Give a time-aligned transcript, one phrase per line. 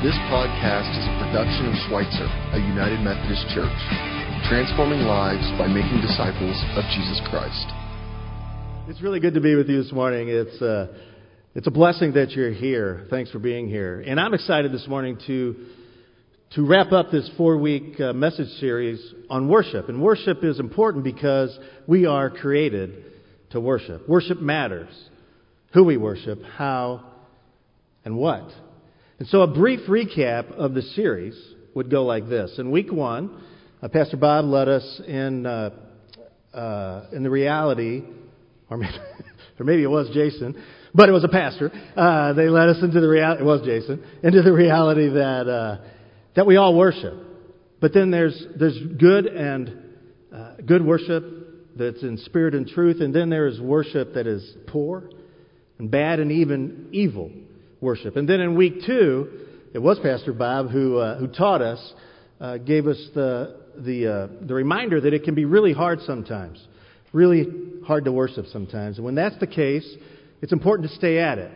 [0.00, 3.66] This podcast is a production of Schweitzer, a United Methodist Church,
[4.48, 7.66] transforming lives by making disciples of Jesus Christ.
[8.86, 10.28] It's really good to be with you this morning.
[10.28, 10.94] It's, uh,
[11.56, 13.08] it's a blessing that you're here.
[13.10, 14.00] Thanks for being here.
[14.00, 15.66] And I'm excited this morning to,
[16.52, 19.88] to wrap up this four week uh, message series on worship.
[19.88, 21.58] And worship is important because
[21.88, 23.02] we are created
[23.50, 24.08] to worship.
[24.08, 24.90] Worship matters.
[25.74, 27.04] Who we worship, how,
[28.04, 28.48] and what.
[29.18, 31.36] And so a brief recap of the series
[31.74, 32.54] would go like this.
[32.58, 33.42] In week one,
[33.82, 35.70] uh, Pastor Bob led us in, uh,
[36.54, 38.04] uh, in the reality,
[38.70, 38.94] or maybe,
[39.58, 40.62] or maybe it was Jason,
[40.94, 41.72] but it was a pastor.
[41.96, 45.78] Uh, they led us into the reality, it was Jason, into the reality that, uh,
[46.36, 47.14] that we all worship.
[47.80, 49.82] But then there's, there's good and
[50.32, 51.24] uh, good worship
[51.76, 55.10] that's in spirit and truth, and then there is worship that is poor
[55.80, 57.32] and bad and even evil
[57.80, 58.16] worship.
[58.16, 61.92] And then in week two, it was Pastor Bob who, uh, who taught us,
[62.40, 66.64] uh, gave us the, the, uh, the reminder that it can be really hard sometimes,
[67.12, 67.46] really
[67.86, 68.96] hard to worship sometimes.
[68.96, 69.88] And when that's the case,
[70.40, 71.50] it's important to stay at it,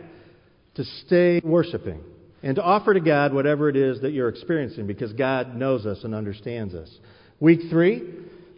[0.76, 2.00] to stay worshiping,
[2.42, 6.02] and to offer to God whatever it is that you're experiencing because God knows us
[6.04, 6.90] and understands us.
[7.38, 8.02] Week three,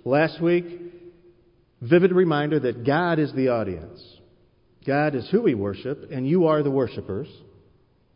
[0.04, 0.64] last week,
[1.82, 4.00] vivid reminder that God is the audience.
[4.86, 7.28] God is who we worship, and you are the worshipers.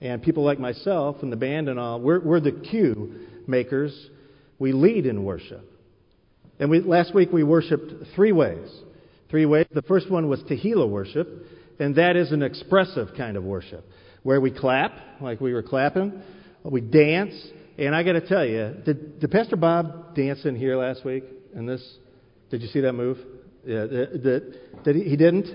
[0.01, 3.93] And people like myself and the band and all, we're, we're the cue makers.
[4.59, 5.65] We lead in worship.
[6.61, 8.69] And we, last week we worshiped three ways.
[9.31, 9.67] Three ways.
[9.73, 11.29] The first one was Tehillah worship,
[11.79, 13.85] and that is an expressive kind of worship,
[14.23, 16.23] where we clap, like we were clapping,
[16.65, 17.35] we dance,
[17.79, 21.25] and I got to tell you, did, did Pastor Bob dance in here last week?
[21.55, 21.83] In this,
[22.51, 23.19] did you see that move?
[23.65, 25.47] Yeah, did, did he, he didn't.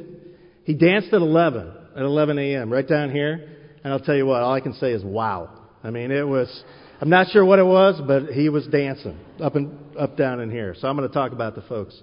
[0.63, 2.71] He danced at 11, at 11 a.m.
[2.71, 3.52] right down here.
[3.83, 5.49] And I'll tell you what, all I can say is wow.
[5.83, 6.63] I mean, it was,
[7.01, 10.49] I'm not sure what it was, but he was dancing up and up, down in
[10.49, 10.75] here.
[10.79, 11.99] So I'm going to talk about the folks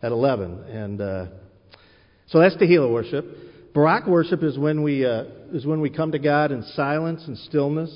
[0.00, 0.64] at 11.
[0.64, 1.26] And, uh,
[2.28, 3.26] so that's Tehillah worship.
[3.74, 7.36] Barak worship is when we, uh, is when we come to God in silence and
[7.36, 7.90] stillness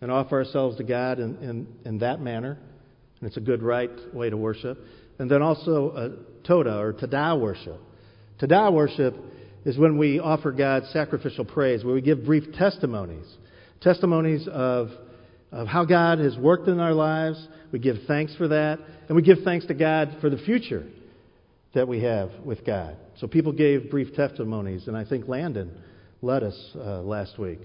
[0.00, 2.58] and offer ourselves to God in, in, in that manner.
[3.18, 4.78] And it's a good, right way to worship.
[5.18, 6.08] And then also uh,
[6.46, 7.80] Toda or Tada worship.
[8.40, 9.14] Tada worship
[9.64, 13.26] is when we offer God sacrificial praise, where we give brief testimonies.
[13.80, 14.88] Testimonies of,
[15.50, 17.46] of how God has worked in our lives.
[17.70, 18.78] We give thanks for that.
[19.08, 20.84] And we give thanks to God for the future
[21.74, 22.96] that we have with God.
[23.18, 25.70] So people gave brief testimonies, and I think Landon
[26.20, 27.60] led us uh, last week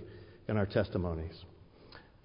[0.47, 1.34] in our testimonies.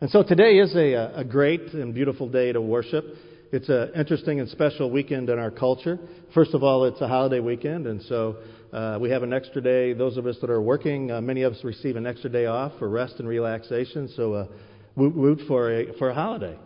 [0.00, 3.04] And so today is a, a great and beautiful day to worship.
[3.52, 5.98] It's an interesting and special weekend in our culture.
[6.32, 8.38] First of all, it's a holiday weekend, and so
[8.72, 9.92] uh, we have an extra day.
[9.92, 12.72] Those of us that are working, uh, many of us receive an extra day off
[12.78, 14.08] for rest and relaxation.
[14.16, 14.46] So, uh,
[14.96, 16.58] woot woot for a for a holiday.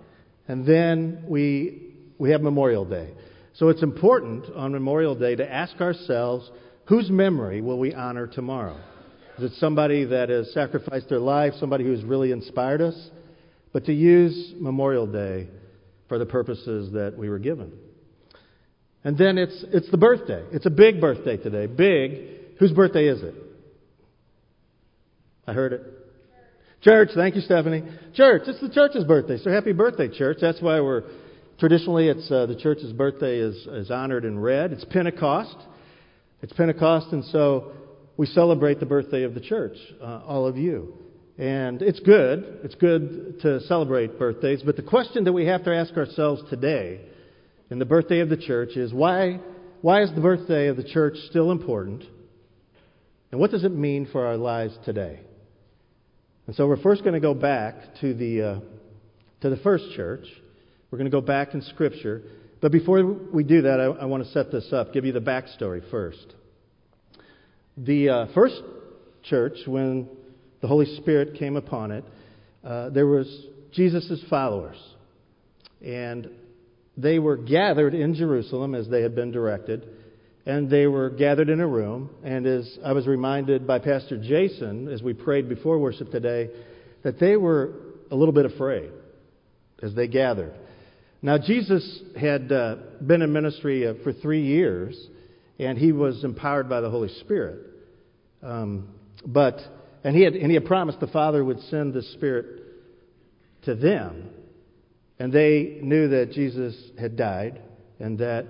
[0.46, 3.10] And then we we have Memorial Day.
[3.54, 6.48] So it's important on Memorial Day to ask ourselves,
[6.84, 8.78] whose memory will we honor tomorrow?
[9.38, 13.10] Is it somebody that has sacrificed their life, somebody who's really inspired us?
[13.72, 15.48] But to use Memorial Day
[16.08, 17.72] for the purposes that we were given.
[19.04, 20.44] And then it's, it's the birthday.
[20.52, 21.66] It's a big birthday today.
[21.66, 22.58] Big.
[22.58, 23.34] Whose birthday is it?
[25.46, 25.82] I heard it.
[26.82, 27.10] Church.
[27.14, 27.84] Thank you, Stephanie.
[28.14, 28.42] Church.
[28.46, 29.38] It's the church's birthday.
[29.38, 30.38] So happy birthday, church.
[30.40, 31.04] That's why we're,
[31.58, 34.72] traditionally, it's, uh, the church's birthday is, is honored in red.
[34.72, 35.56] It's Pentecost.
[36.42, 37.72] It's Pentecost, and so
[38.16, 40.94] we celebrate the birthday of the church, uh, all of you.
[41.38, 42.60] And it's good.
[42.64, 44.62] It's good to celebrate birthdays.
[44.62, 47.00] But the question that we have to ask ourselves today
[47.70, 49.40] in the birthday of the church is why,
[49.82, 52.04] why is the birthday of the church still important?
[53.30, 55.20] And what does it mean for our lives today?
[56.46, 58.60] And so we're first going to go back to the, uh,
[59.42, 60.24] to the first church.
[60.90, 62.22] We're going to go back in Scripture.
[62.62, 65.20] But before we do that, I, I want to set this up, give you the
[65.20, 66.34] backstory first.
[67.76, 68.62] The uh, first
[69.24, 70.08] church, when
[70.66, 72.04] the Holy Spirit came upon it,
[72.64, 73.28] uh, there was
[73.70, 74.76] Jesus' followers.
[75.80, 76.28] And
[76.96, 79.86] they were gathered in Jerusalem as they had been directed,
[80.44, 82.10] and they were gathered in a room.
[82.24, 86.50] And as I was reminded by Pastor Jason as we prayed before worship today,
[87.04, 87.74] that they were
[88.10, 88.90] a little bit afraid
[89.84, 90.54] as they gathered.
[91.22, 92.74] Now, Jesus had uh,
[93.06, 95.00] been in ministry uh, for three years,
[95.60, 97.60] and he was empowered by the Holy Spirit.
[98.42, 98.88] Um,
[99.24, 99.60] but
[100.06, 102.62] and he had and he had promised the Father would send the Spirit
[103.62, 104.30] to them.
[105.18, 107.60] And they knew that Jesus had died
[107.98, 108.46] and that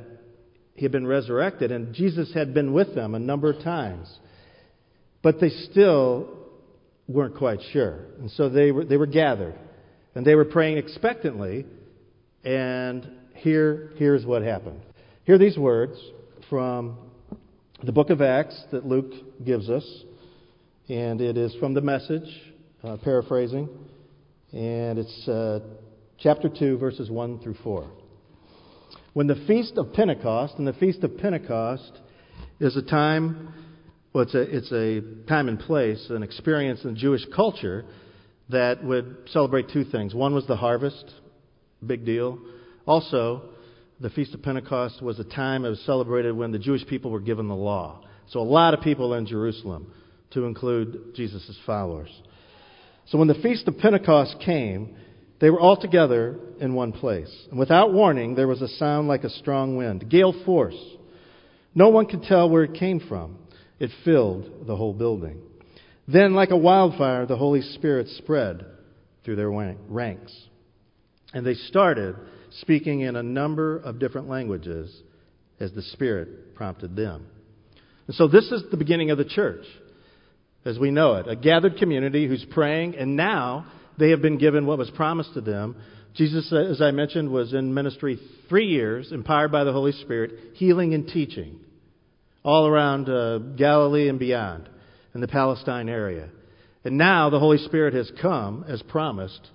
[0.75, 4.07] he had been resurrected, and Jesus had been with them a number of times.
[5.23, 6.29] But they still
[7.09, 8.01] weren't quite sure.
[8.21, 9.55] And so they were, they were gathered.
[10.15, 11.65] And they were praying expectantly,
[12.45, 14.83] and here, here's what happened.
[15.25, 15.99] Hear these words
[16.51, 16.99] from
[17.83, 19.13] the book of Acts that Luke
[19.43, 20.05] gives us,
[20.89, 22.29] and it is from the message,
[22.85, 23.69] uh, paraphrasing,
[24.53, 25.59] and it's uh,
[26.19, 27.91] chapter 2, verses 1 through 4.
[29.13, 31.91] When the Feast of Pentecost, and the Feast of Pentecost
[32.61, 33.53] is a time,
[34.13, 37.85] well, it's a, it's a time and place, an experience in Jewish culture
[38.51, 40.15] that would celebrate two things.
[40.15, 41.13] One was the harvest,
[41.85, 42.39] big deal.
[42.87, 43.51] Also,
[43.99, 47.21] the Feast of Pentecost was a time it was celebrated when the Jewish people were
[47.21, 48.05] given the law.
[48.29, 49.93] So a lot of people in Jerusalem,
[50.37, 52.11] to include Jesus' followers.
[53.07, 54.95] So when the Feast of Pentecost came,
[55.41, 57.35] they were all together in one place.
[57.51, 60.79] And without warning, there was a sound like a strong wind, gale force.
[61.75, 63.39] No one could tell where it came from.
[63.79, 65.41] It filled the whole building.
[66.07, 68.65] Then, like a wildfire, the Holy Spirit spread
[69.25, 70.35] through their ranks.
[71.33, 72.15] And they started
[72.61, 75.03] speaking in a number of different languages
[75.61, 77.27] as the Spirit prompted them.
[78.07, 79.65] And so, this is the beginning of the church
[80.67, 83.67] as we know it a gathered community who's praying, and now
[83.99, 85.77] they have been given what was promised to them.
[86.15, 88.19] Jesus, as I mentioned, was in ministry
[88.49, 91.61] three years, empowered by the Holy Spirit, healing and teaching
[92.43, 94.69] all around uh, Galilee and beyond,
[95.15, 96.29] in the Palestine area.
[96.85, 99.51] And now the Holy Spirit has come, as promised,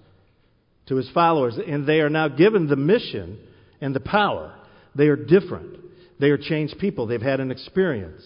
[0.88, 3.40] to his followers, and they are now given the mission
[3.80, 4.54] and the power.
[4.94, 5.78] They are different.
[6.20, 7.08] They are changed people.
[7.08, 8.22] They've had an experience.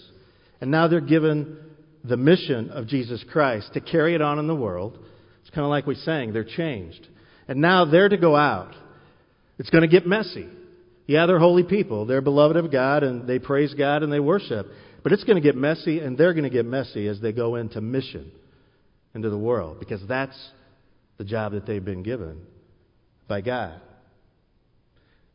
[0.59, 1.57] And now they're given
[2.07, 4.99] the mission of Jesus Christ to carry it on in the world
[5.45, 7.07] it's kind of like we sang, they're changed.
[7.47, 8.73] And now they're to go out.
[9.59, 10.49] It's going to get messy.
[11.05, 12.07] Yeah, they're holy people.
[12.07, 14.65] They're beloved of God and they praise God and they worship.
[15.03, 17.57] But it's going to get messy and they're going to get messy as they go
[17.57, 18.31] into mission
[19.13, 20.35] into the world because that's
[21.19, 22.41] the job that they've been given
[23.27, 23.79] by God.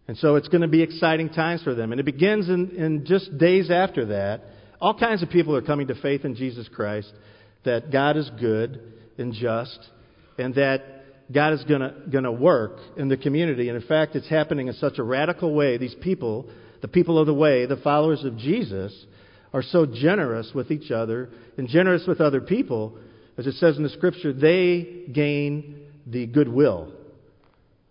[0.08, 1.92] And so it's going to be exciting times for them.
[1.92, 4.40] And it begins in, in just days after that.
[4.80, 7.12] All kinds of people are coming to faith in Jesus Christ,
[7.64, 8.80] that God is good
[9.18, 9.78] and just,
[10.38, 10.82] and that
[11.32, 13.68] God is going to work in the community.
[13.68, 15.76] And in fact, it's happening in such a radical way.
[15.76, 16.50] These people,
[16.80, 19.06] the people of the way, the followers of Jesus,
[19.52, 21.28] are so generous with each other
[21.58, 22.96] and generous with other people.
[23.36, 26.92] As it says in the scripture, they gain the goodwill,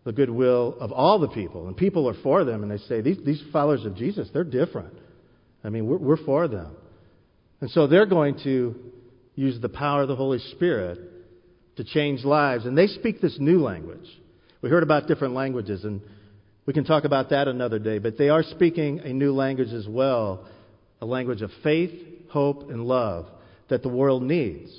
[0.05, 1.67] the goodwill of all the people.
[1.67, 4.93] And people are for them, and they say, These, these followers of Jesus, they're different.
[5.63, 6.75] I mean, we're, we're for them.
[7.61, 8.75] And so they're going to
[9.35, 10.99] use the power of the Holy Spirit
[11.77, 12.65] to change lives.
[12.65, 14.07] And they speak this new language.
[14.61, 16.01] We heard about different languages, and
[16.65, 17.99] we can talk about that another day.
[17.99, 20.45] But they are speaking a new language as well
[21.01, 21.91] a language of faith,
[22.29, 23.25] hope, and love
[23.69, 24.69] that the world needs.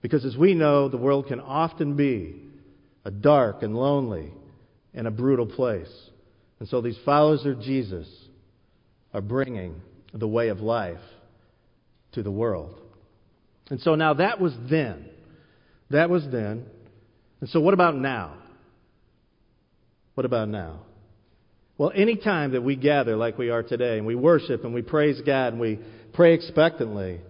[0.00, 2.40] Because as we know, the world can often be
[3.04, 4.32] a dark and lonely
[4.94, 5.92] and a brutal place.
[6.60, 8.08] And so these followers of Jesus
[9.12, 9.80] are bringing
[10.12, 11.00] the way of life
[12.12, 12.78] to the world.
[13.70, 15.08] And so now that was then.
[15.90, 16.66] That was then.
[17.40, 18.34] And so, what about now?
[20.14, 20.80] What about now?
[21.76, 24.82] Well, any time that we gather like we are today and we worship and we
[24.82, 25.78] praise God and we
[26.12, 27.20] pray expectantly,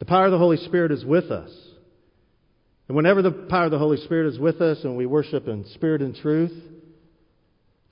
[0.00, 1.50] the power of the Holy Spirit is with us.
[2.88, 5.64] And whenever the power of the Holy Spirit is with us and we worship in
[5.74, 6.52] spirit and truth,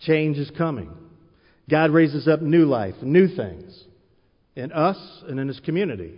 [0.00, 0.90] change is coming.
[1.71, 3.85] God raises up new life, new things
[4.56, 4.97] in us
[5.28, 6.14] and in His community.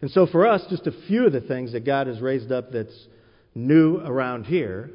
[0.00, 2.72] And so for us, just a few of the things that God has raised up
[2.72, 3.06] that's
[3.54, 4.90] new around here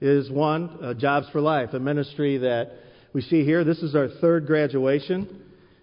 [0.00, 2.72] is one, uh, Jobs for Life, a ministry that
[3.12, 3.64] we see here.
[3.64, 5.42] This is our third graduation,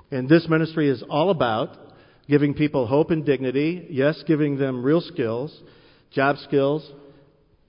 [0.10, 1.78] and this ministry is all about
[2.28, 3.88] giving people hope and dignity.
[3.90, 5.56] Yes, giving them real skills,
[6.12, 6.90] job skills,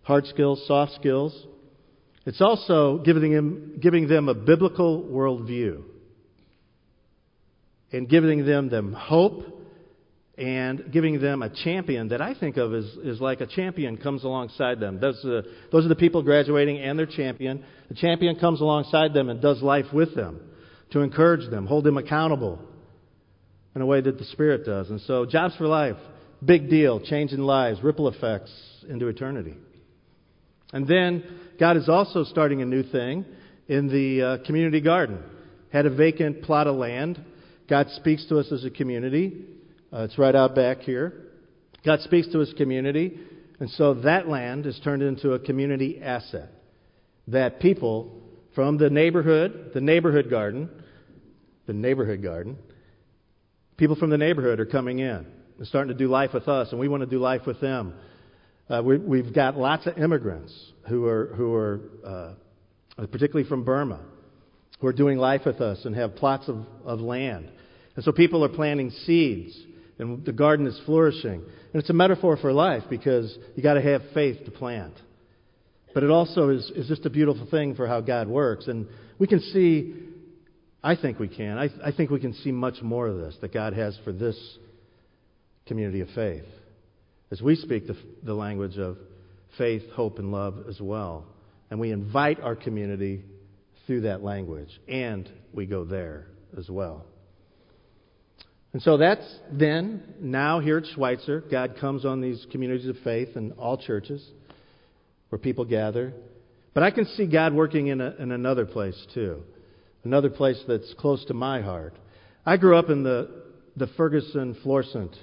[0.03, 1.47] hard skills, soft skills.
[2.25, 5.83] It's also giving them, giving them a biblical worldview
[7.93, 9.45] and giving them, them hope
[10.39, 14.25] and giving them a champion that I think of as, as like a champion comes
[14.25, 14.99] alongside them.
[14.99, 17.65] Those, uh, those are the people graduating and their champion.
[17.89, 20.41] The champion comes alongside them and does life with them
[20.93, 22.59] to encourage them, hold them accountable
[23.75, 24.91] in a way that the Spirit does.
[24.91, 25.97] And so, Jobs for Life,
[26.45, 28.53] big deal, changing lives, ripple effects
[28.89, 29.55] into eternity.
[30.73, 31.25] And then,
[31.61, 33.25] God is also starting a new thing
[33.69, 35.23] in the uh, community garden.
[35.73, 37.23] Had a vacant plot of land.
[37.69, 39.47] God speaks to us as a community
[39.93, 41.13] uh, it's right out back here.
[41.85, 43.19] God speaks to his community,
[43.61, 46.49] and so that land is turned into a community asset.
[47.29, 48.23] That people
[48.55, 50.71] from the neighborhood, the neighborhood garden,
[51.67, 52.57] the neighborhood garden,
[53.77, 55.27] people from the neighborhood are coming in
[55.59, 57.95] and starting to do life with us, and we want to do life with them.
[58.71, 60.55] Uh, we, have got lots of immigrants
[60.89, 64.01] who are, who are uh, particularly from Burma,
[64.83, 67.49] who are doing life with us and have plots of, of land.
[67.95, 69.57] And so people are planting seeds,
[70.01, 71.41] and the garden is flourishing.
[71.41, 74.95] And it's a metaphor for life because you got to have faith to plant.
[75.95, 78.67] But it also is, is just a beautiful thing for how God works.
[78.67, 78.89] And
[79.21, 79.95] we can see,
[80.83, 83.55] I think we can, I, I think we can see much more of this that
[83.55, 84.37] God has for this
[85.67, 86.45] community of faith
[87.31, 88.97] as we speak the, the language of
[89.57, 91.25] faith, hope, and love as well.
[91.71, 93.23] And we invite our community
[93.87, 97.05] through that language, and we go there as well.
[98.73, 103.37] And so that's then, now here at Schweitzer, God comes on these communities of faith
[103.37, 104.27] and all churches
[105.29, 106.13] where people gather.
[106.73, 109.43] But I can see God working in, a, in another place too,
[110.05, 111.95] another place that's close to my heart.
[112.47, 113.43] I grew up in the,
[113.77, 115.15] the Ferguson Florissant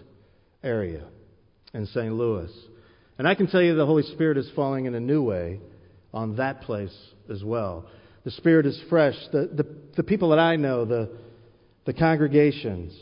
[0.64, 1.06] area
[1.74, 2.14] in St.
[2.14, 2.52] Louis.
[3.18, 5.60] And I can tell you the Holy Spirit is falling in a new way
[6.14, 6.96] on that place
[7.30, 7.86] as well.
[8.30, 9.16] The Spirit is fresh.
[9.32, 9.66] The, the,
[9.98, 11.10] the people that I know, the,
[11.86, 12.96] the congregations,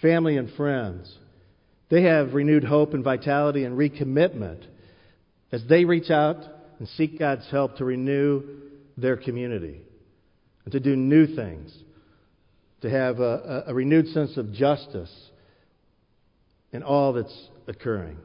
[0.00, 1.12] family and friends,
[1.88, 4.64] they have renewed hope and vitality and recommitment
[5.50, 6.36] as they reach out
[6.78, 8.44] and seek God's help to renew
[8.96, 9.80] their community
[10.64, 11.76] and to do new things,
[12.82, 15.12] to have a, a, renewed sense of justice
[16.70, 18.16] in all that's occurring.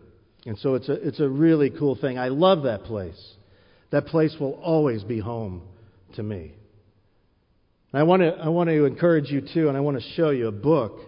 [0.46, 2.20] And so it's a, it's a really cool thing.
[2.20, 3.34] I love that place.
[3.90, 5.64] That place will always be home
[6.14, 6.54] to me.
[7.92, 10.32] And I want to, I want to encourage you too, and I want to show
[10.32, 11.00] you a book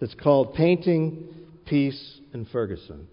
[0.00, 1.28] that's called Painting
[1.66, 3.08] Peace in Ferguson.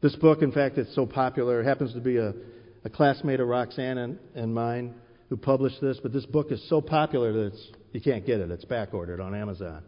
[0.00, 1.60] This book, in fact, it's so popular.
[1.60, 2.32] It happens to be a,
[2.84, 4.94] a classmate of Roxanne and, and mine
[5.28, 8.50] who published this, but this book is so popular that it's, you can't get it.
[8.50, 9.82] It's back ordered on Amazon.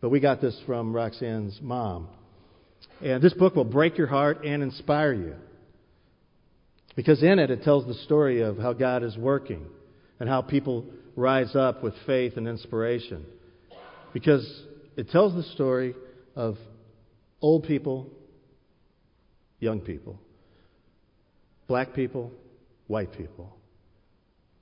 [0.00, 2.08] But we got this from Roxanne's mom.
[3.02, 5.34] And this book will break your heart and inspire you.
[6.94, 9.66] Because in it, it tells the story of how God is working
[10.24, 13.26] and how people rise up with faith and inspiration.
[14.14, 14.62] Because
[14.96, 15.94] it tells the story
[16.34, 16.56] of
[17.42, 18.08] old people,
[19.60, 20.18] young people,
[21.68, 22.32] black people,
[22.86, 23.54] white people,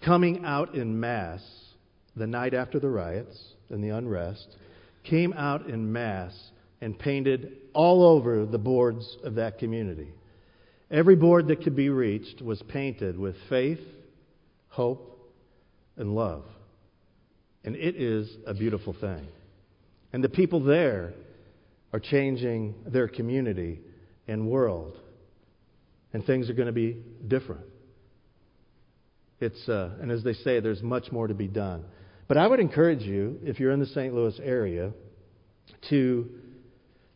[0.04, 1.40] coming out in mass
[2.16, 3.40] the night after the riots
[3.70, 4.56] and the unrest,
[5.04, 6.36] came out in mass
[6.80, 10.08] and painted all over the boards of that community.
[10.90, 13.78] Every board that could be reached was painted with faith,
[14.66, 15.10] hope,
[16.02, 16.44] and love.
[17.64, 19.26] And it is a beautiful thing.
[20.12, 21.14] And the people there
[21.92, 23.80] are changing their community
[24.28, 24.98] and world.
[26.12, 27.64] And things are going to be different.
[29.40, 31.84] It's, uh, and as they say, there's much more to be done.
[32.28, 34.12] But I would encourage you, if you're in the St.
[34.12, 34.92] Louis area,
[35.90, 36.28] to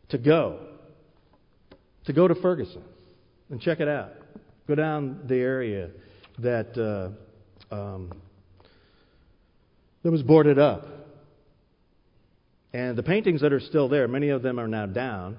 [0.09, 0.59] to go.
[2.05, 2.83] To go to Ferguson
[3.49, 4.11] and check it out.
[4.67, 5.89] Go down the area
[6.39, 6.77] that
[7.71, 8.11] uh, um,
[10.07, 10.87] that was boarded up.
[12.71, 15.37] And the paintings that are still there, many of them are now down,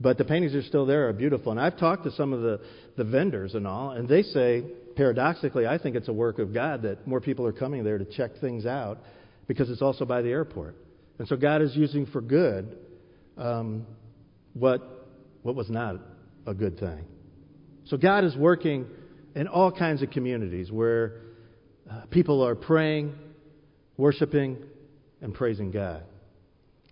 [0.00, 1.52] but the paintings that are still there are beautiful.
[1.52, 2.60] And I've talked to some of the,
[2.96, 4.64] the vendors and all, and they say,
[4.96, 8.04] paradoxically, I think it's a work of God that more people are coming there to
[8.04, 8.98] check things out
[9.46, 10.74] because it's also by the airport.
[11.20, 12.76] And so God is using for good
[13.36, 13.86] um,
[14.52, 15.06] what,
[15.44, 15.94] what was not
[16.44, 17.04] a good thing.
[17.84, 18.84] So God is working
[19.36, 21.20] in all kinds of communities where
[21.88, 23.14] uh, people are praying,
[23.98, 24.56] worshiping,
[25.20, 26.04] and praising God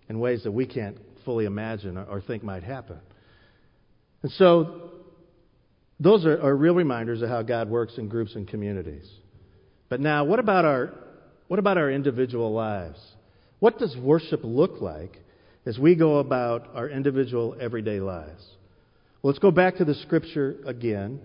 [0.09, 2.99] in ways that we can't fully imagine or, think might happen.
[4.21, 4.91] And so
[5.99, 9.09] those are, are real reminders of how God works in groups and communities.
[9.89, 10.93] But now, what about our,
[11.47, 12.99] what about our individual lives?
[13.59, 15.19] What does worship look like
[15.67, 18.41] as we go about our individual everyday lives.
[19.21, 21.19] Well, let's go back to the scripture again,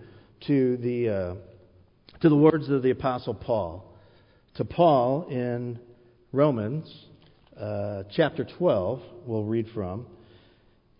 [0.47, 3.92] to the, uh, to the words of the Apostle Paul.
[4.57, 5.79] To Paul in
[6.31, 6.85] Romans
[7.59, 10.05] uh, chapter 12, we'll read from.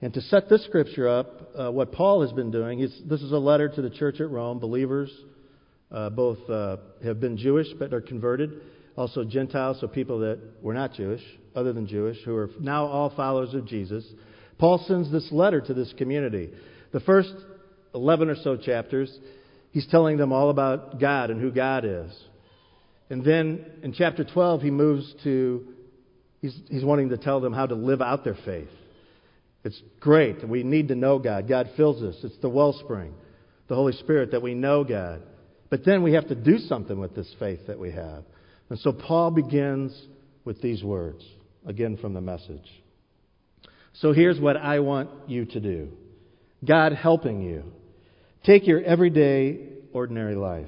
[0.02, 3.38] And to set this scripture up, uh, what Paul has been doing, this is a
[3.38, 4.58] letter to the church at Rome.
[4.58, 5.12] Believers,
[5.92, 8.60] uh, both uh, have been Jewish but are converted,
[8.96, 11.22] also Gentiles, so people that were not Jewish,
[11.56, 14.04] other than Jewish, who are now all followers of Jesus.
[14.58, 16.50] Paul sends this letter to this community.
[16.92, 17.36] The first
[17.94, 19.16] 11 or so chapters,
[19.70, 22.12] he's telling them all about God and who God is.
[23.10, 25.68] And then in chapter 12, he moves to,
[26.42, 28.70] he's, he's wanting to tell them how to live out their faith.
[29.64, 30.48] It's great.
[30.48, 31.48] We need to know God.
[31.48, 32.16] God fills us.
[32.24, 33.14] It's the wellspring,
[33.68, 35.22] the Holy Spirit, that we know God.
[35.70, 38.24] But then we have to do something with this faith that we have.
[38.70, 40.00] And so Paul begins
[40.46, 41.24] with these words
[41.66, 42.70] again from the message.
[43.94, 45.92] So here's what I want you to do
[46.66, 47.64] God helping you
[48.46, 49.58] Take your everyday,
[49.94, 50.68] ordinary life.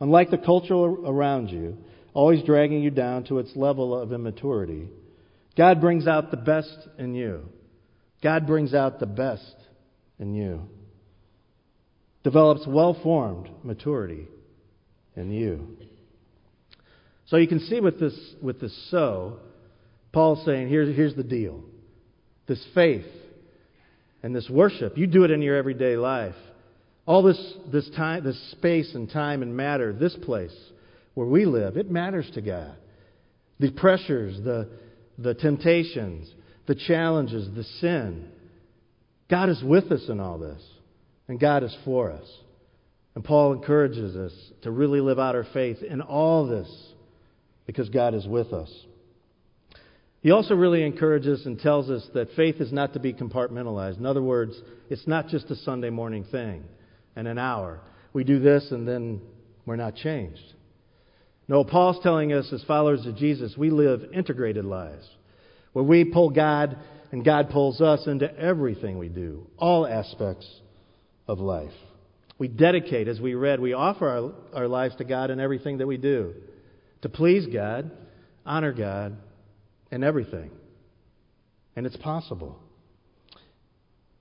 [0.00, 1.78] Unlike the culture around you,
[2.12, 4.88] always dragging you down to its level of immaturity,
[5.56, 7.48] God brings out the best in you.
[8.22, 9.54] God brings out the best
[10.18, 10.62] in you.
[12.24, 14.26] Develops well formed maturity
[15.14, 15.76] in you.
[17.26, 19.38] So you can see with this, with this so,
[20.12, 21.62] Paul's saying, here's, here's the deal.
[22.46, 23.06] This faith
[24.22, 26.34] and this worship, you do it in your everyday life.
[27.06, 30.54] All this, this time, this space and time and matter, this place
[31.14, 32.74] where we live, it matters to God.
[33.60, 34.68] The pressures, the,
[35.16, 36.28] the temptations,
[36.66, 38.28] the challenges, the sin.
[39.30, 40.62] God is with us in all this,
[41.28, 42.28] and God is for us.
[43.14, 44.32] And Paul encourages us
[44.62, 46.68] to really live out our faith in all this
[47.66, 48.70] because God is with us.
[50.20, 53.96] He also really encourages and tells us that faith is not to be compartmentalized.
[53.96, 54.60] In other words,
[54.90, 56.64] it's not just a Sunday morning thing
[57.16, 57.80] and an hour.
[58.12, 59.20] We do this and then
[59.64, 60.54] we're not changed.
[61.48, 65.08] No, Paul's telling us as followers of Jesus, we live integrated lives
[65.72, 66.76] where we pull God
[67.12, 70.48] and God pulls us into everything we do, all aspects
[71.28, 71.72] of life.
[72.38, 75.86] We dedicate, as we read, we offer our, our lives to God in everything that
[75.86, 76.34] we do
[77.02, 77.90] to please God,
[78.44, 79.16] honor God,
[79.90, 80.50] and everything.
[81.76, 82.58] And it's possible.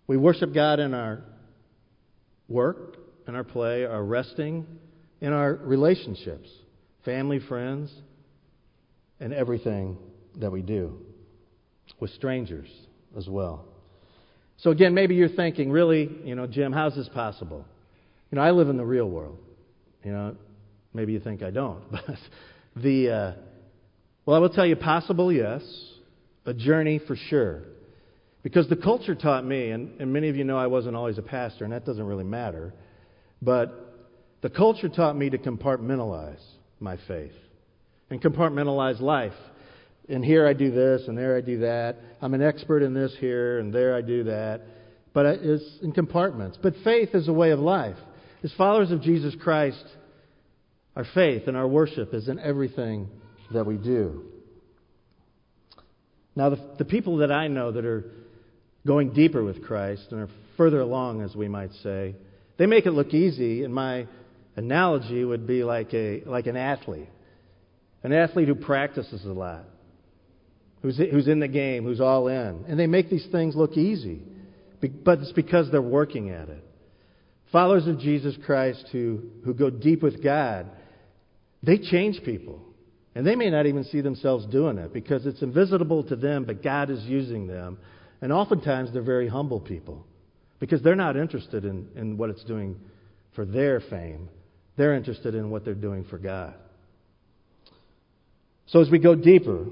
[0.07, 1.23] We worship God in our
[2.47, 2.97] work,
[3.27, 4.65] in our play, our resting,
[5.21, 6.49] in our relationships,
[7.03, 7.91] family, friends,
[9.19, 9.97] and everything
[10.39, 10.99] that we do,
[11.99, 12.67] with strangers
[13.17, 13.65] as well.
[14.57, 17.65] So, again, maybe you're thinking, really, you know, Jim, how's this possible?
[18.31, 19.37] You know, I live in the real world.
[20.03, 20.35] You know,
[20.93, 22.17] maybe you think I don't, but
[22.75, 23.31] the, uh,
[24.25, 25.61] well, I will tell you, possible, yes,
[26.45, 27.63] a journey for sure.
[28.45, 31.23] Because the culture taught me, and, and many of you know I wasn't always a
[31.23, 32.75] pastor, and that doesn't really matter,
[33.41, 34.05] but
[34.43, 36.43] the culture taught me to compartmentalize
[36.79, 37.33] my faith
[38.11, 39.33] and compartmentalize life.
[40.07, 41.95] And here I do this, and there I do that.
[42.21, 44.61] I'm an expert in this here, and there I do that.
[45.11, 46.59] But it's in compartments.
[46.61, 47.97] But faith is a way of life.
[48.43, 49.83] As followers of Jesus Christ,
[50.95, 53.09] our faith and our worship is in everything
[53.51, 54.25] that we do.
[56.35, 58.11] Now, the, the people that I know that are
[58.85, 62.15] going deeper with Christ and are further along, as we might say,
[62.57, 63.63] they make it look easy.
[63.63, 64.07] And my
[64.55, 67.09] analogy would be like, a, like an athlete
[68.05, 69.65] an athlete who practices a lot,
[70.83, 72.63] who's, who's in the game, who's all in.
[72.67, 74.21] And they make these things look easy,
[75.03, 76.63] but it's because they're working at it.
[77.51, 80.69] Followers of Jesus Christ who, who go deep with God,
[81.63, 82.61] they change people.
[83.15, 86.61] And they may not even see themselves doing it because it's invisible to them, but
[86.61, 87.79] God is using them
[88.21, 90.05] and oftentimes they're very humble people
[90.59, 92.79] because they're not interested in, in what it's doing
[93.35, 94.29] for their fame.
[94.77, 96.55] They're interested in what they're doing for God.
[98.67, 99.65] So as we go deeper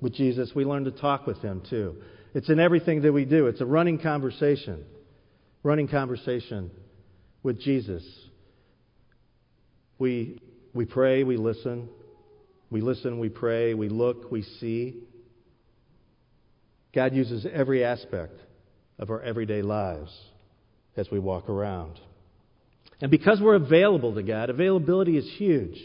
[0.00, 1.96] with Jesus, we learn to talk with Him too.
[2.34, 4.84] It's in everything that we do, it's a running conversation.
[5.62, 6.70] Running conversation
[7.42, 8.04] with Jesus.
[9.98, 10.40] We,
[10.72, 11.88] we pray, we listen.
[12.70, 15.02] We listen, we pray, we look, we see.
[16.94, 18.34] God uses every aspect
[18.98, 20.16] of our everyday lives
[20.96, 21.98] as we walk around.
[23.00, 25.78] And because we're available to God, availability is huge.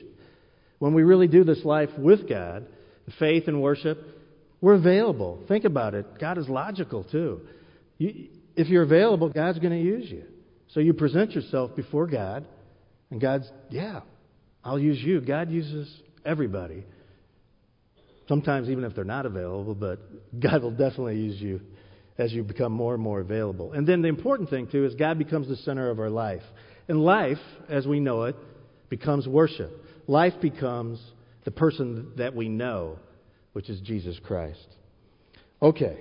[0.80, 2.66] When we really do this life with God,
[3.20, 4.00] faith and worship,
[4.62, 5.44] we're available.
[5.48, 6.20] Think about it.
[6.20, 7.42] God is logical, too.
[7.98, 10.24] You, if you're available, God's going to use you.
[10.70, 12.46] So you present yourself before God,
[13.12, 14.02] and God's, yeah,
[14.64, 15.22] I'll use you.
[15.22, 15.94] God uses
[16.26, 16.86] everybody.
[18.28, 20.00] Sometimes even if they're not available, but
[20.40, 21.62] God will definitely use you
[22.18, 23.74] as you become more and more available.
[23.74, 26.44] And then the important thing, too, is God becomes the center of our life.
[26.88, 28.36] And life, as we know it,
[28.90, 29.72] becomes worship.
[30.08, 31.02] Life becomes
[31.46, 33.00] the person that we know,
[33.54, 34.68] which is Jesus Christ.
[35.62, 36.00] Okay,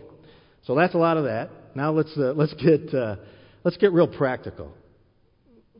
[0.65, 1.51] so that's a lot of that.
[1.75, 3.17] Now let's, uh, let's, get, uh,
[3.65, 4.73] let's get real practical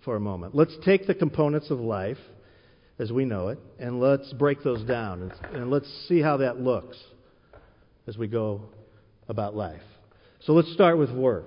[0.05, 0.55] for a moment.
[0.55, 2.19] Let's take the components of life
[2.99, 6.61] as we know it, and let's break those down and, and let's see how that
[6.61, 6.97] looks
[8.07, 8.63] as we go
[9.29, 9.83] about life.
[10.41, 11.47] So let's start with work.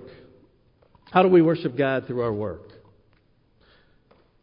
[1.10, 2.72] How do we worship God through our work?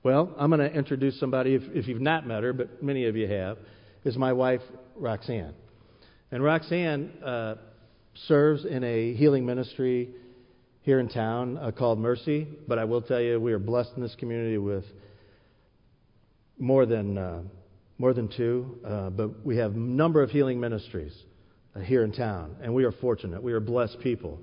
[0.04, 3.16] Well, I'm going to introduce somebody, if, if you've not met her, but many of
[3.16, 3.58] you have,
[4.04, 4.62] is my wife,
[4.96, 5.54] Roxanne.
[6.32, 7.56] And Roxanne uh,
[8.28, 10.10] serves in a healing ministry
[10.82, 12.48] here in town uh, called Mercy.
[12.68, 14.84] But I will tell you, we are blessed in this community with
[16.58, 17.42] more than, uh,
[17.98, 18.80] more than two.
[18.86, 21.14] Uh, but we have a number of healing ministries
[21.76, 22.56] uh, here in town.
[22.62, 23.42] And we are fortunate.
[23.42, 24.40] We are blessed people.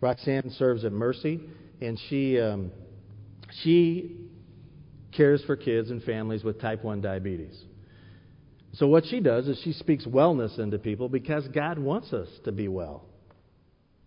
[0.00, 1.40] Roxanne serves at Mercy,
[1.80, 2.72] and she, um,
[3.62, 4.16] she
[5.12, 7.56] cares for kids and families with type 1 diabetes.
[8.74, 12.52] So, what she does is she speaks wellness into people because God wants us to
[12.52, 13.04] be well,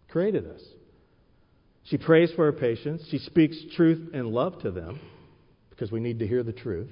[0.09, 0.61] created us.
[1.83, 3.05] She prays for her patients.
[3.11, 4.99] She speaks truth and love to them
[5.69, 6.89] because we need to hear the truth.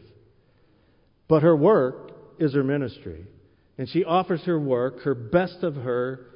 [1.34, 3.26] But her work is her ministry.
[3.80, 6.28] And she offers her work, her best of her,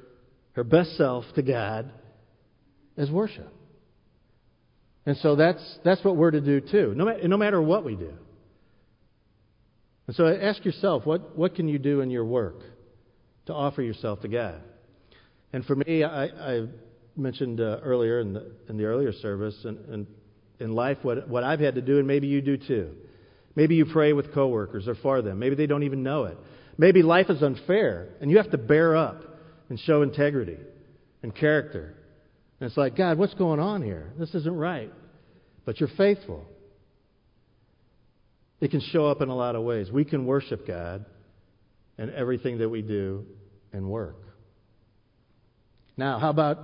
[0.54, 1.92] her best self to God
[2.96, 3.48] as worship.
[5.06, 8.12] And so that's, that's what we're to do too, no, no matter what we do.
[10.08, 12.60] And so ask yourself, what, what can you do in your work
[13.46, 14.60] to offer yourself to God?
[15.52, 16.66] And for me, I, I
[17.14, 20.06] mentioned uh, earlier in the, in the earlier service, and, and
[20.58, 22.96] in life, what, what I've had to do, and maybe you do too.
[23.58, 25.38] Maybe you pray with coworkers or for them.
[25.38, 26.38] Maybe they don't even know it.
[26.78, 29.22] Maybe life is unfair, and you have to bear up
[29.68, 30.56] and show integrity
[31.22, 31.98] and character
[32.60, 34.12] and it's like, God, what's going on here?
[34.18, 34.92] This isn't right.
[35.64, 36.44] But you're faithful.
[38.60, 39.90] It can show up in a lot of ways.
[39.92, 41.04] We can worship God
[41.98, 43.26] in everything that we do
[43.72, 44.16] and work.
[45.96, 46.58] Now, how about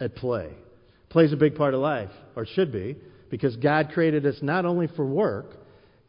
[0.00, 0.52] at play?
[1.10, 2.96] Play's a big part of life, or should be,
[3.30, 5.56] because God created us not only for work,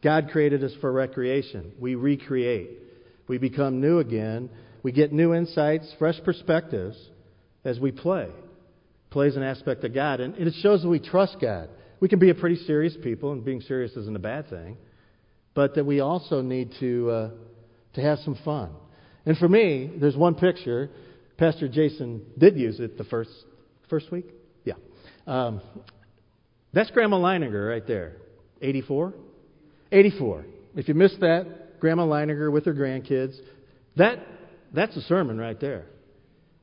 [0.02, 1.72] God created us for recreation.
[1.78, 2.70] We recreate.
[3.26, 4.50] We become new again.
[4.82, 6.96] We get new insights, fresh perspectives
[7.64, 8.28] as we play
[9.10, 10.20] plays an aspect of God.
[10.20, 11.68] And it shows that we trust God.
[12.00, 14.76] We can be a pretty serious people, and being serious isn't a bad thing,
[15.54, 17.30] but that we also need to, uh,
[17.94, 18.70] to have some fun.
[19.26, 20.90] And for me, there's one picture.
[21.36, 23.30] Pastor Jason did use it the first,
[23.90, 24.26] first week?
[24.64, 24.74] Yeah.
[25.26, 25.60] Um,
[26.72, 28.16] that's Grandma Leininger right there.
[28.62, 29.14] 84?
[29.92, 30.44] 84.
[30.76, 33.36] If you missed that, Grandma Leininger with her grandkids,
[33.96, 34.18] that,
[34.74, 35.86] that's a sermon right there.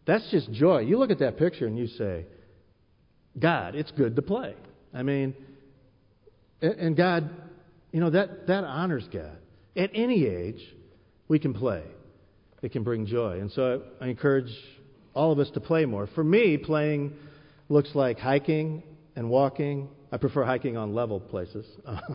[0.05, 0.79] That's just joy.
[0.79, 2.25] You look at that picture and you say,
[3.37, 4.53] God, it's good to play.
[4.93, 5.35] I mean,
[6.61, 7.29] and God,
[7.91, 9.37] you know, that, that honors God.
[9.75, 10.61] At any age,
[11.27, 11.83] we can play.
[12.61, 13.39] It can bring joy.
[13.39, 14.51] And so I, I encourage
[15.13, 16.07] all of us to play more.
[16.07, 17.13] For me, playing
[17.67, 18.83] looks like hiking
[19.15, 19.89] and walking.
[20.11, 21.65] I prefer hiking on level places.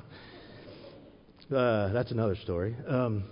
[1.52, 2.76] uh, that's another story.
[2.86, 3.24] Um,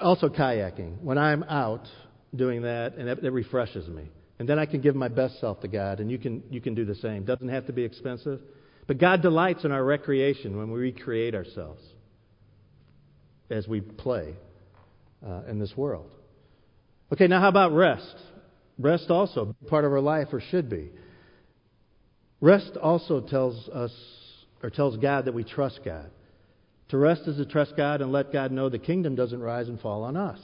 [0.00, 1.00] also, kayaking.
[1.00, 1.86] When I'm out
[2.34, 4.10] doing that, and it, it refreshes me.
[4.38, 6.74] And then I can give my best self to God, and you can, you can
[6.74, 7.24] do the same.
[7.24, 8.40] Doesn't have to be expensive.
[8.86, 11.82] But God delights in our recreation when we recreate ourselves
[13.50, 14.34] as we play
[15.26, 16.10] uh, in this world.
[17.12, 18.14] Okay, now how about rest?
[18.78, 20.90] Rest also, part of our life, or should be.
[22.40, 23.92] Rest also tells us,
[24.62, 26.10] or tells God that we trust God.
[26.88, 29.80] To rest is to trust God and let God know the kingdom doesn't rise and
[29.80, 30.40] fall on us.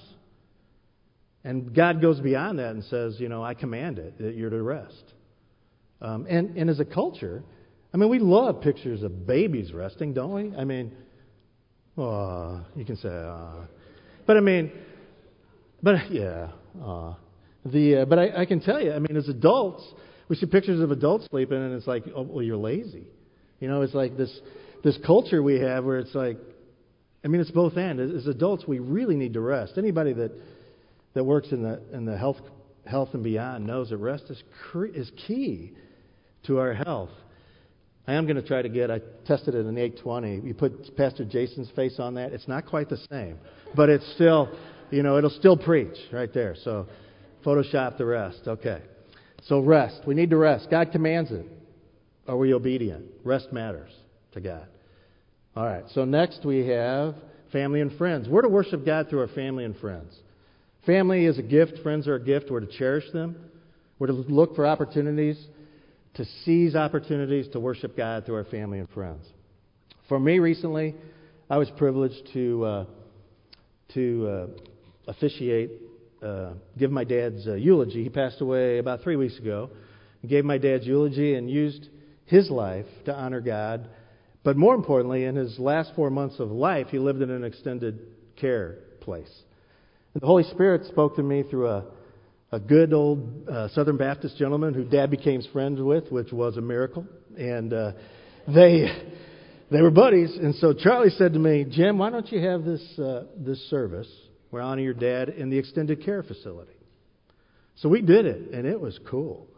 [1.43, 4.63] And God goes beyond that and says, you know, I command it that you're to
[4.63, 5.05] rest.
[6.01, 7.43] Um, and, and as a culture,
[7.93, 10.57] I mean, we love pictures of babies resting, don't we?
[10.57, 10.93] I mean,
[11.97, 13.67] oh, you can say, uh,
[14.27, 14.73] but I mean,
[15.83, 16.49] but yeah,
[16.83, 17.15] uh,
[17.65, 19.87] the uh, but I, I can tell you, I mean, as adults,
[20.29, 23.07] we see pictures of adults sleeping, and it's like, oh, well, you're lazy.
[23.61, 24.41] You know, it's like this
[24.85, 26.39] this culture we have where it's like,
[27.25, 27.99] I mean, it's both and.
[27.99, 29.79] As, adults, we really need to rest.
[29.79, 30.31] Anybody that
[31.15, 32.37] that works in the, in the health,
[32.87, 34.43] health and beyond knows that rest is,
[34.95, 35.73] is key
[36.47, 37.11] to our health.
[38.07, 40.47] I am going to try to get, I tested it in 820.
[40.47, 42.33] You put Pastor Jason's face on that.
[42.33, 43.39] It's not quite the same,
[43.75, 44.55] but it's still,
[44.91, 46.55] you know, it'll still preach right there.
[46.63, 46.87] So
[47.47, 48.43] Photoshop the rest.
[48.47, 48.83] Okay.
[49.45, 50.03] So rest.
[50.07, 50.69] We need to rest.
[50.71, 51.47] God commands it.
[52.27, 53.07] Are we obedient?
[53.23, 53.93] Rest matters
[54.35, 54.67] to God.
[55.57, 55.85] All right.
[55.95, 57.15] So next we have
[57.53, 58.29] family and friends.
[58.29, 60.15] We're to worship God through our family and friends.
[60.87, 62.51] Family is a gift, friends are a gift.
[62.51, 63.37] We're to cherish them.
[63.99, 65.43] We're to look for opportunities,
[66.15, 69.25] to seize opportunities to worship God through our family and friends.
[70.09, 70.95] For me recently,
[71.49, 72.85] I was privileged to, uh,
[73.95, 75.71] to uh, officiate,
[76.23, 78.03] uh, give my dad's uh, eulogy.
[78.03, 79.71] He passed away about three weeks ago.
[80.27, 81.89] Gave my dad's eulogy and used
[82.27, 83.89] his life to honor God.
[84.45, 87.99] But more importantly, in his last four months of life, he lived in an extended
[88.37, 89.31] care place.
[90.13, 91.85] And The Holy Spirit spoke to me through a,
[92.53, 96.61] a good old uh, Southern Baptist gentleman who Dad became friends with, which was a
[96.61, 97.07] miracle.
[97.37, 97.93] And uh,
[98.47, 98.87] they
[99.71, 100.37] they were buddies.
[100.37, 104.09] And so Charlie said to me, Jim, why don't you have this, uh, this service
[104.51, 106.71] where I honor your dad in the extended care facility?
[107.77, 109.49] So we did it, and it was cool.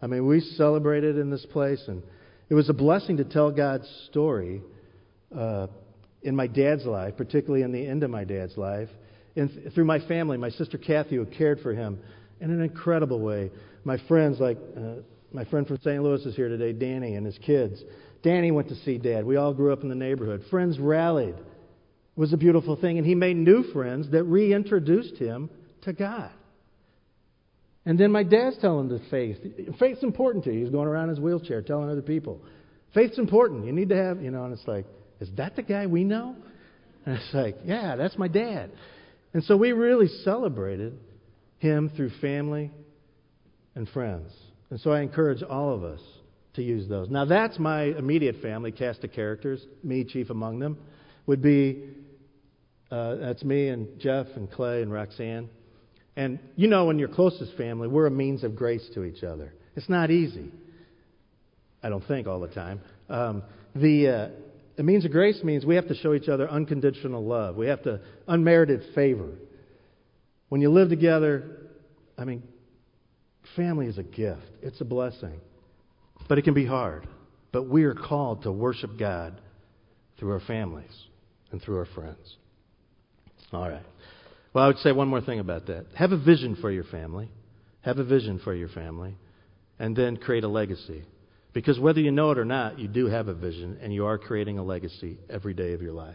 [0.00, 2.02] I mean, we celebrated in this place, and
[2.50, 4.60] it was a blessing to tell God's story
[5.34, 5.68] uh,
[6.22, 8.88] in my dad's life, particularly in the end of my dad's life,
[9.36, 12.00] and th- through my family, my sister Kathy, who cared for him
[12.40, 13.52] in an incredible way.
[13.84, 14.96] My friends, like uh,
[15.32, 16.02] my friend from St.
[16.02, 17.82] Louis, is here today, Danny, and his kids.
[18.22, 19.24] Danny went to see Dad.
[19.24, 20.42] We all grew up in the neighborhood.
[20.50, 21.36] Friends rallied.
[21.36, 21.44] It
[22.16, 25.48] was a beautiful thing, and he made new friends that reintroduced him
[25.82, 26.32] to God.
[27.90, 29.38] And then my dad's telling the faith.
[29.80, 30.60] Faith's important to you.
[30.60, 32.40] He's going around in his wheelchair telling other people.
[32.94, 33.66] Faith's important.
[33.66, 34.86] You need to have, you know, and it's like,
[35.18, 36.36] is that the guy we know?
[37.04, 38.70] And it's like, yeah, that's my dad.
[39.34, 41.00] And so we really celebrated
[41.58, 42.70] him through family
[43.74, 44.30] and friends.
[44.70, 46.00] And so I encourage all of us
[46.54, 47.10] to use those.
[47.10, 50.78] Now, that's my immediate family, cast of characters, me chief among them,
[51.26, 51.88] would be
[52.92, 55.48] uh, that's me and Jeff and Clay and Roxanne.
[56.16, 59.54] And you know, in your closest family, we're a means of grace to each other.
[59.76, 60.50] It's not easy.
[61.82, 62.80] I don't think all the time.
[63.08, 63.42] Um,
[63.74, 64.28] the, uh,
[64.76, 67.56] the means of grace means we have to show each other unconditional love.
[67.56, 69.30] We have to unmerited favor.
[70.48, 71.44] When you live together,
[72.18, 72.42] I mean,
[73.56, 74.42] family is a gift.
[74.62, 75.40] It's a blessing.
[76.28, 77.08] But it can be hard.
[77.52, 79.40] But we are called to worship God
[80.18, 80.92] through our families
[81.50, 82.36] and through our friends.
[83.52, 83.82] All right.
[84.52, 85.86] Well, I would say one more thing about that.
[85.94, 87.30] Have a vision for your family.
[87.82, 89.16] Have a vision for your family.
[89.78, 91.04] And then create a legacy.
[91.52, 94.18] Because whether you know it or not, you do have a vision and you are
[94.18, 96.14] creating a legacy every day of your life.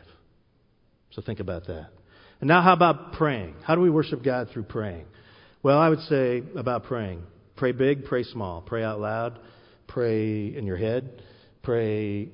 [1.12, 1.90] So think about that.
[2.42, 3.56] And now, how about praying?
[3.64, 5.06] How do we worship God through praying?
[5.64, 7.24] Well, I would say about praying
[7.56, 9.40] pray big, pray small, pray out loud,
[9.88, 11.22] Pray in your head.
[11.64, 12.30] Pray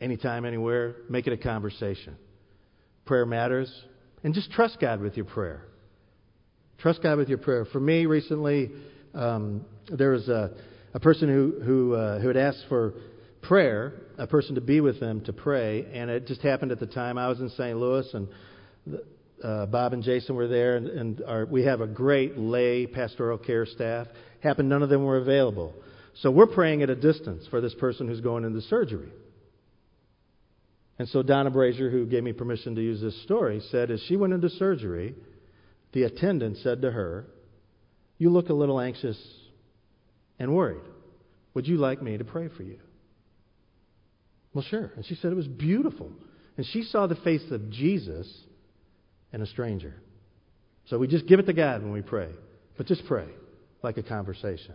[0.00, 0.96] anytime, anywhere.
[1.08, 2.16] Make it a conversation.
[3.06, 3.72] Prayer matters.
[4.24, 5.64] And just trust God with your prayer.
[6.78, 7.64] Trust God with your prayer.
[7.64, 8.70] For me, recently,
[9.14, 10.52] um, there was a,
[10.94, 12.94] a person who, who, uh, who had asked for
[13.40, 16.86] prayer, a person to be with them to pray, and it just happened at the
[16.86, 17.76] time I was in St.
[17.76, 18.28] Louis, and
[19.42, 23.38] uh, Bob and Jason were there, and, and our, we have a great lay pastoral
[23.38, 24.06] care staff.
[24.40, 25.74] Happened none of them were available.
[26.14, 29.10] So we're praying at a distance for this person who's going into surgery.
[30.98, 34.16] And so Donna Brazier, who gave me permission to use this story, said as she
[34.16, 35.14] went into surgery,
[35.92, 37.26] the attendant said to her,
[38.18, 39.18] You look a little anxious
[40.38, 40.82] and worried.
[41.54, 42.78] Would you like me to pray for you?
[44.54, 44.92] Well, sure.
[44.96, 46.10] And she said it was beautiful.
[46.56, 48.30] And she saw the face of Jesus
[49.32, 49.94] in a stranger.
[50.86, 52.28] So we just give it to God when we pray.
[52.76, 53.28] But just pray
[53.82, 54.74] like a conversation.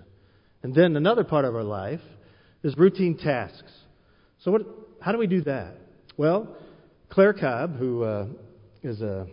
[0.63, 2.01] And then another part of our life
[2.63, 3.71] is routine tasks.
[4.39, 4.61] So, what,
[4.99, 5.75] how do we do that?
[6.17, 6.57] Well,
[7.09, 8.27] Claire Cobb, who uh,
[8.81, 9.27] is a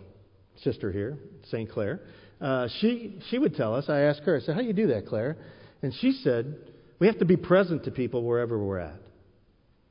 [0.63, 1.19] sister here,
[1.51, 1.71] St.
[1.71, 2.01] Clair,
[2.43, 4.89] uh, she, she would tell us, I asked her, I said, How do you do
[4.89, 5.39] that, Claire?
[5.83, 6.57] And she said,
[6.99, 9.01] We have to be present to people wherever we're at.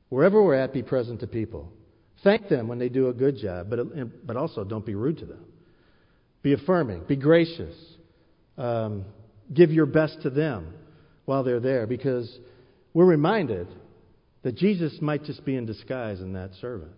[0.08, 1.72] Wherever we're at, be present to people.
[2.22, 5.26] Thank them when they do a good job, but, but also don't be rude to
[5.26, 5.44] them.
[6.42, 7.74] Be affirming, be gracious,
[8.56, 9.04] um,
[9.52, 10.74] give your best to them
[11.24, 12.38] while they're there because
[12.92, 13.66] we're reminded
[14.44, 16.94] that Jesus might just be in disguise in that servant.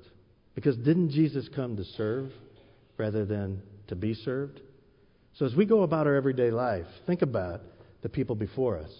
[0.54, 2.30] Because didn't Jesus come to serve
[2.98, 4.60] rather than to be served?
[5.34, 7.60] So as we go about our everyday life, think about
[8.02, 8.90] the people before us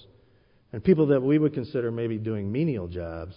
[0.73, 3.35] and people that we would consider maybe doing menial jobs.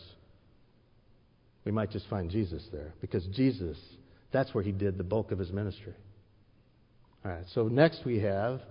[1.65, 3.77] We might just find Jesus there because Jesus,
[4.31, 5.93] that's where he did the bulk of his ministry.
[7.25, 8.61] All right, so next we have,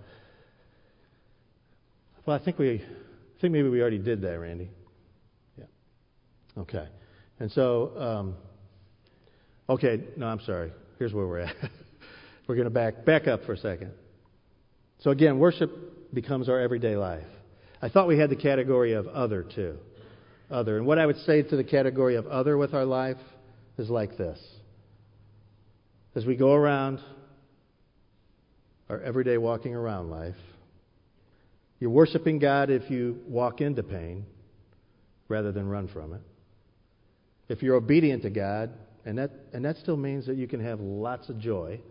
[2.25, 4.69] well, I think we I think maybe we already did that, Randy.
[6.59, 6.87] Okay.
[7.39, 8.35] And so, um,
[9.69, 10.71] okay, no, I'm sorry.
[10.97, 11.55] Here's where we're at.
[12.47, 13.91] we're going to back, back up for a second.
[14.99, 17.27] So, again, worship becomes our everyday life.
[17.81, 19.77] I thought we had the category of other, too.
[20.51, 20.77] Other.
[20.77, 23.17] And what I would say to the category of other with our life
[23.77, 24.39] is like this.
[26.15, 26.99] As we go around
[28.89, 30.35] our everyday walking around life,
[31.79, 34.25] you're worshiping God if you walk into pain
[35.29, 36.21] rather than run from it.
[37.49, 38.71] If you're obedient to God,
[39.05, 41.81] and that, and that still means that you can have lots of joy,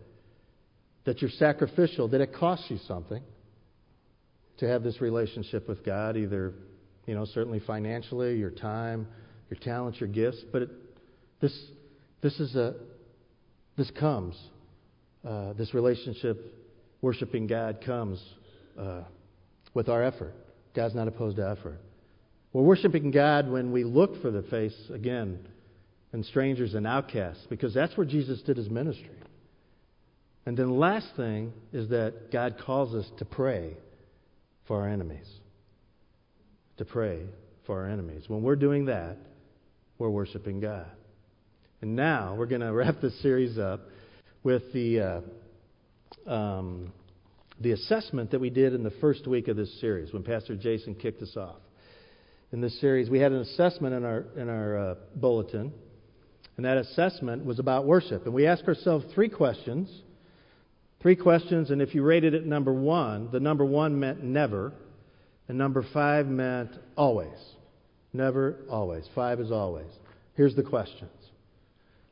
[1.05, 3.21] that you're sacrificial, that it costs you something
[4.57, 6.53] to have this relationship with God, either,
[7.05, 9.07] you know, certainly financially, your time,
[9.49, 10.69] your talents, your gifts, but it,
[11.41, 11.57] this,
[12.21, 12.75] this is a,
[13.77, 14.37] this comes,
[15.27, 16.37] uh, this relationship,
[17.01, 18.21] worshiping God comes
[18.77, 19.01] uh,
[19.73, 20.33] with our effort.
[20.75, 21.79] God's not opposed to effort.
[22.51, 25.39] We're worshiping God when we look for the face, again,
[26.13, 29.09] in strangers and outcasts because that's where Jesus did his ministry.
[30.45, 33.77] And then the last thing is that God calls us to pray
[34.67, 35.27] for our enemies.
[36.77, 37.25] To pray
[37.67, 38.23] for our enemies.
[38.27, 39.17] When we're doing that,
[39.99, 40.87] we're worshiping God.
[41.81, 43.81] And now we're going to wrap this series up
[44.43, 45.23] with the,
[46.27, 46.93] uh, um,
[47.59, 50.95] the assessment that we did in the first week of this series when Pastor Jason
[50.95, 51.59] kicked us off.
[52.51, 55.71] In this series, we had an assessment in our, in our uh, bulletin,
[56.57, 58.25] and that assessment was about worship.
[58.25, 59.89] And we asked ourselves three questions.
[60.99, 64.73] Three questions, and if you rated it number one, the number one meant never,
[65.47, 67.37] and number five meant always.
[68.11, 69.07] Never, always.
[69.15, 69.87] Five is always.
[70.33, 71.11] Here's the questions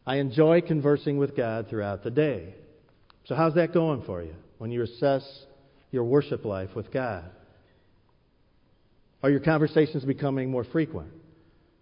[0.06, 2.54] I enjoy conversing with God throughout the day.
[3.26, 5.24] So, how's that going for you when you assess
[5.92, 7.26] your worship life with God?
[9.24, 11.12] Are your conversations becoming more frequent?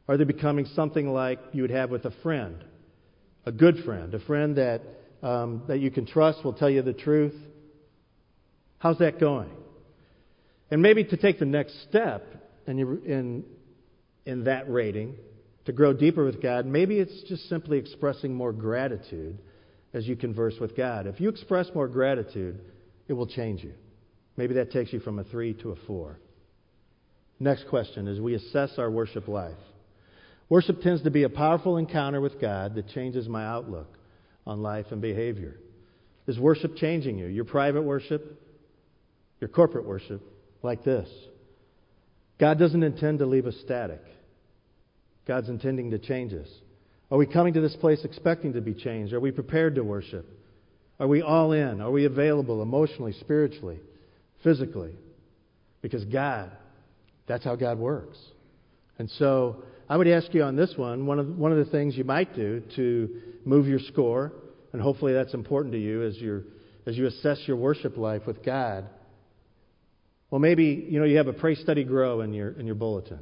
[0.08, 2.64] Are they becoming something like you would have with a friend?
[3.46, 4.82] A good friend, a friend that,
[5.22, 7.36] um, that you can trust will tell you the truth?
[8.80, 9.50] How's that going?
[10.72, 12.24] And maybe to take the next step
[12.68, 13.44] in, in,
[14.26, 15.16] in that rating,
[15.66, 19.40] to grow deeper with God, maybe it's just simply expressing more gratitude
[19.94, 21.08] as you converse with God.
[21.08, 22.60] If you express more gratitude,
[23.08, 23.74] it will change you.
[24.38, 26.20] Maybe that takes you from a three to a four.
[27.40, 29.54] Next question is we assess our worship life.
[30.48, 33.88] Worship tends to be a powerful encounter with God that changes my outlook
[34.46, 35.60] on life and behavior.
[36.28, 37.28] Is worship changing you?
[37.28, 38.42] Your private worship,
[39.40, 40.22] your corporate worship,
[40.62, 41.10] like this.
[42.40, 44.02] God doesn't intend to leave us static.
[45.28, 46.48] God's intending to change us?
[47.12, 49.14] Are we coming to this place expecting to be changed?
[49.14, 50.28] Are we prepared to worship?
[51.00, 51.82] Are we all in?
[51.82, 53.80] Are we available emotionally, spiritually,
[54.44, 54.96] physically?
[55.82, 56.52] Because God,
[57.28, 58.18] that's how God works.
[58.98, 61.98] And so I would ask you on this one, one of, one of the things
[61.98, 64.34] you might do to move your score,
[64.74, 66.44] and hopefully that's important to you as, you
[66.86, 68.90] as you assess your worship life with God.
[70.32, 73.20] Well, maybe you know you have a pray, study, grow in your in your bulletin.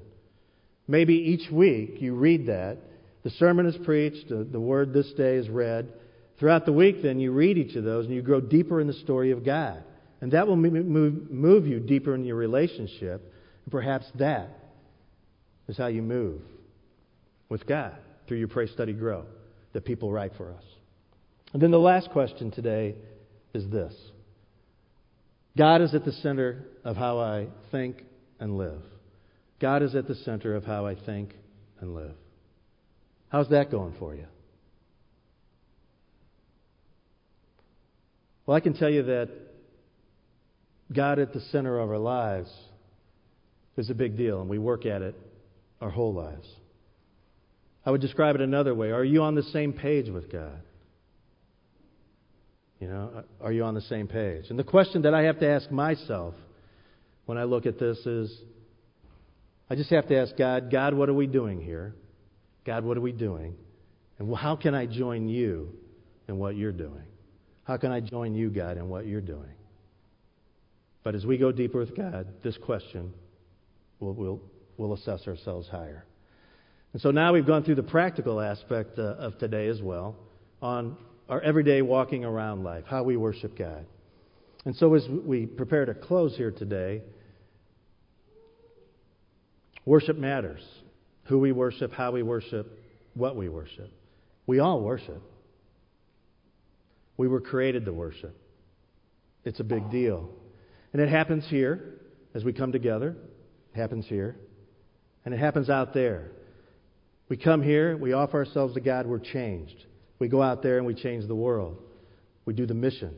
[0.88, 2.78] Maybe each week you read that.
[3.24, 5.94] The sermon is preached, the, the word this day is read.
[6.40, 8.94] Throughout the week, then, you read each of those and you grow deeper in the
[8.94, 9.84] story of God.
[10.20, 13.33] And that will move, move you deeper in your relationship.
[13.66, 14.50] And perhaps that
[15.68, 16.42] is how you move
[17.50, 17.96] with God
[18.28, 19.26] through your pray, study, grow
[19.74, 20.64] that people write for us.
[21.54, 22.96] And then the last question today
[23.54, 23.94] is this
[25.58, 28.04] God is at the center of how I think
[28.40, 28.82] and live.
[29.60, 31.36] God is at the center of how I think
[31.80, 32.16] and live.
[33.30, 34.26] How's that going for you?
[38.46, 39.30] Well, I can tell you that
[40.92, 42.52] God at the center of our lives
[43.78, 45.16] is a big deal, and we work at it
[45.82, 46.48] our whole lives.
[47.86, 48.92] I would describe it another way.
[48.92, 50.62] Are you on the same page with God?
[52.80, 54.46] You know, are you on the same page?
[54.50, 56.36] And the question that I have to ask myself
[57.26, 58.38] when I look at this is
[59.70, 61.96] I just have to ask God, God, what are we doing here?
[62.66, 63.56] God, what are we doing?
[64.20, 65.70] And how can I join you
[66.28, 67.04] in what you're doing?
[67.64, 69.56] How can I join you, God, in what you're doing?
[71.04, 73.14] But as we go deeper with God, this question
[74.04, 74.42] will will
[74.78, 76.06] will assess ourselves higher.
[76.94, 80.16] And so now we've gone through the practical aspect uh, of today as well
[80.62, 80.98] on
[81.30, 83.86] our everyday walking around life, how we worship God.
[84.66, 87.02] And so as we prepare to close here today,
[89.86, 90.62] Worship matters.
[91.26, 92.80] Who we worship, how we worship,
[93.14, 93.92] what we worship.
[94.46, 95.22] We all worship.
[97.18, 98.36] We were created to worship.
[99.46, 100.30] It's a big deal.
[100.92, 102.00] And it happens here
[102.34, 103.16] as we come together.
[103.74, 104.36] It happens here.
[105.26, 106.32] And it happens out there.
[107.30, 109.76] We come here, we offer ourselves to God, we're changed.
[110.20, 111.78] We go out there and we change the world.
[112.46, 113.16] We do the mission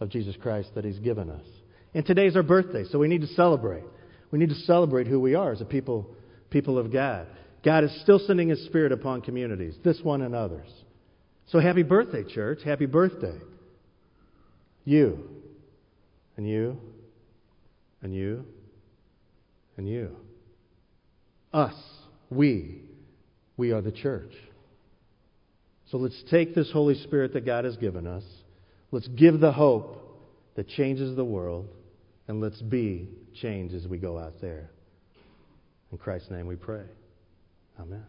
[0.00, 1.44] of Jesus Christ that He's given us.
[1.92, 3.84] And today's our birthday, so we need to celebrate.
[4.30, 6.14] We need to celebrate who we are as a people,
[6.50, 7.26] people of God.
[7.64, 10.68] God is still sending His Spirit upon communities, this one and others.
[11.48, 12.60] So happy birthday, church.
[12.64, 13.38] Happy birthday.
[14.84, 15.28] You,
[16.36, 16.78] and you,
[18.02, 18.44] and you,
[19.76, 20.16] and you.
[21.52, 21.74] Us,
[22.30, 22.82] we,
[23.56, 24.32] we are the church.
[25.90, 28.24] So let's take this Holy Spirit that God has given us.
[28.90, 30.00] Let's give the hope
[30.56, 31.68] that changes the world,
[32.28, 33.08] and let's be
[33.40, 34.70] change as we go out there.
[35.92, 36.84] In Christ's name we pray.
[37.78, 38.04] Amen.